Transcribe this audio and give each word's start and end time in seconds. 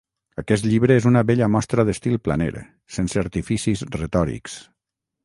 Aquest 0.43 0.63
llibre 0.69 0.95
és 1.01 1.07
una 1.09 1.21
bella 1.31 1.49
mostra 1.55 1.85
d’estil 1.89 2.17
planer, 2.29 2.49
sense 2.97 3.21
artificis 3.23 3.85
retòrics. 3.99 4.57